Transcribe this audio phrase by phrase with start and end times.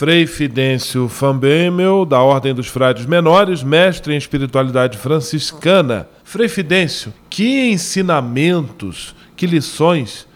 [0.00, 6.08] Frei Fidêncio Fambemel, da Ordem dos Frades Menores, mestre em espiritualidade franciscana.
[6.24, 10.26] Frei Fidêncio, que ensinamentos, que lições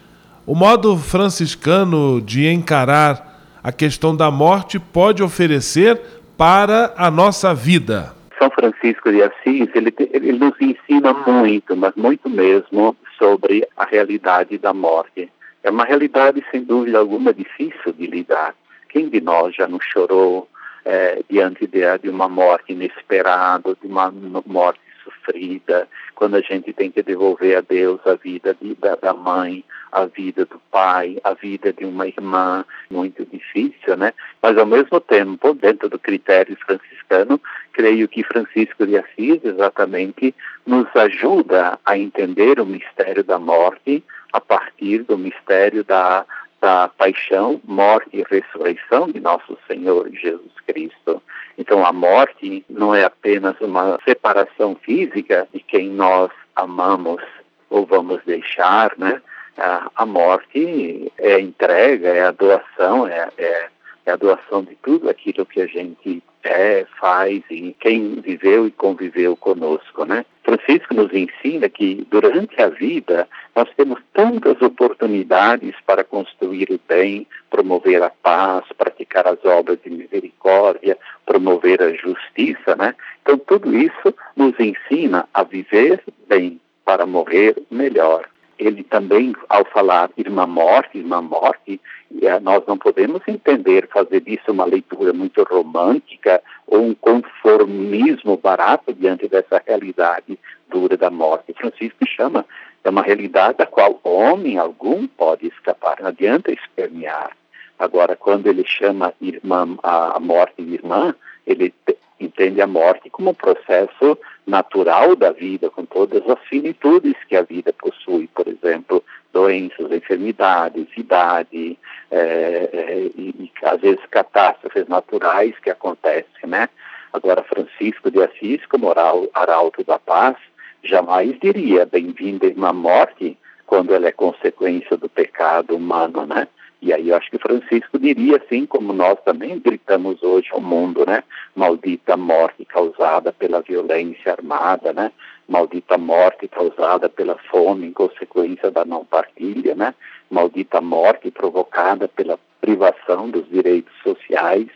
[0.47, 5.99] o modo franciscano de encarar a questão da morte pode oferecer
[6.37, 8.12] para a nossa vida?
[8.39, 14.59] São Francisco de Assis, ele, ele nos ensina muito, mas muito mesmo, sobre a realidade
[14.59, 15.33] da morte.
[15.62, 18.55] É uma realidade, sem dúvida alguma, difícil de lidar.
[18.95, 20.49] Quem de nós já não chorou
[20.85, 24.09] é, diante de, de, uma morte inesperada, de uma
[24.47, 29.12] morte sofrida, quando a gente tem que devolver a Deus a vida de, da, da
[29.12, 34.15] mãe, a vida do pai, a vida de uma irmã, muito difícil, né?
[34.41, 37.41] Mas ao mesmo tempo, dentro do critério franciscano,
[37.73, 40.33] creio que Francisco de Assis exatamente
[40.65, 46.24] nos ajuda a entender o mistério da morte a partir do mistério da,
[46.61, 51.23] da paixão, morte e ressurreição de nosso Senhor Jesus Cristo.
[51.59, 57.23] Então a morte não é apenas uma separação física de quem nós amamos
[57.69, 59.21] ou vamos deixar, né?
[59.57, 63.68] a, morte é a entrega, é a doação, é, é,
[64.06, 68.70] é a doação de tudo aquilo que a gente é, faz e quem viveu e
[68.70, 70.25] conviveu conosco, né?
[70.44, 73.26] Francisco nos ensina que durante a vida
[73.56, 79.91] nós temos tantas oportunidades para construir o bem, promover a paz, praticar as obras de
[79.91, 82.94] misericórdia, promover a justiça, né?
[83.22, 88.28] Então tudo isso nos ensina a viver bem para morrer melhor
[88.59, 91.81] ele também, ao falar irmã morte, irmã morte,
[92.22, 98.93] eh, nós não podemos entender, fazer disso uma leitura muito romântica ou um conformismo barato
[98.93, 100.38] diante dessa realidade
[100.69, 101.53] dura da morte.
[101.55, 102.44] Francisco chama,
[102.83, 107.31] é uma realidade da qual homem algum pode escapar, não adianta espernear.
[107.78, 111.15] Agora, quando ele chama irmã, a morte de irmã,
[111.47, 111.75] ele
[112.21, 117.43] entende a morte como um processo natural da vida, com todas as finitudes que a
[117.43, 118.28] vida possui,
[118.67, 119.03] exemplo,
[119.33, 121.79] doenças, enfermidades, idade,
[122.11, 126.69] é, é, e, e, às vezes catástrofes naturais que acontecem, né?
[127.13, 128.93] Agora, Francisco de Assis, como
[129.35, 130.37] arauto da paz,
[130.83, 133.37] jamais diria bem-vinda irmã morte
[133.67, 136.49] quando ela é consequência do pecado humano, né?
[136.85, 141.07] E aí eu acho que Francisco diria, assim como nós também gritamos hoje ao mundo,
[141.07, 141.25] né?
[141.57, 145.11] Maldita morte causada pela violência armada, né?
[145.49, 149.94] Maldita morte causada pela fome em consequência da não partilha, né?
[150.31, 154.69] Maldita morte provocada pela privação dos direitos sociais,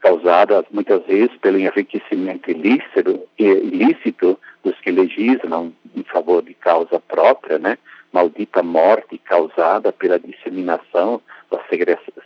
[0.00, 7.58] causada muitas vezes pelo enriquecimento ilícito, ilícito dos que legislam em favor de causa própria,
[7.58, 7.78] né?
[8.12, 11.20] Maldita morte causada pela disseminação
[11.50, 11.60] da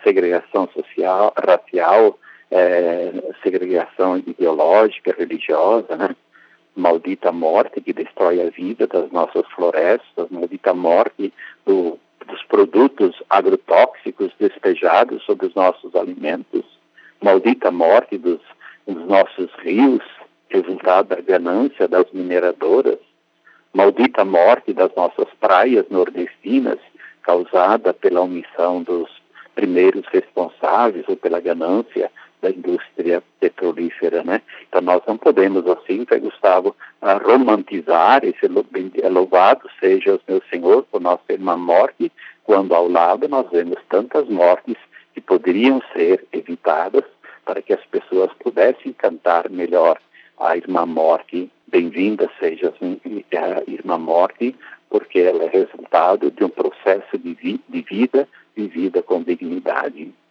[0.03, 2.19] segregação social, racial,
[2.51, 3.13] é,
[3.43, 6.17] segregação ideológica, religiosa, né?
[6.77, 11.33] Maldita morte que destrói a vida das nossas florestas, maldita morte
[11.67, 16.65] do, dos produtos agrotóxicos despejados sobre os nossos alimentos,
[17.21, 18.41] maldita morte dos,
[18.87, 20.03] dos nossos rios,
[20.49, 22.99] resultado da ganância das mineradoras,
[23.73, 26.79] maldita morte das nossas praias nordestinas,
[27.23, 29.09] causada pela omissão dos
[29.55, 34.43] primeiros responsáveis ou pela ganância da indústria petrolífera, né?
[34.69, 36.75] Então nós não podemos assim, Gustavo,
[37.25, 38.47] romantizar esse
[39.09, 42.11] louvado seja o meu Senhor por nossa irmã morte,
[42.45, 44.77] quando ao lado nós vemos tantas mortes
[45.15, 47.05] que poderiam ser evitadas
[47.45, 49.99] para que as pessoas pudessem cantar melhor
[50.39, 54.57] a irmã morte, bem-vinda seja a irmã morte,
[54.89, 60.13] porque ela é resultado de um processo de, vi de vida vivida com dignidade.